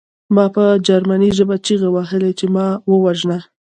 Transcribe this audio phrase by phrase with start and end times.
[0.35, 3.37] ما په جرمني ژبه چیغې وهلې چې ما ووژنه